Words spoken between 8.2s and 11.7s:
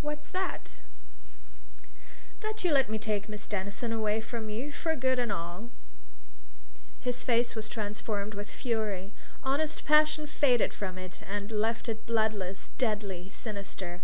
with fury: honest passion faded from it and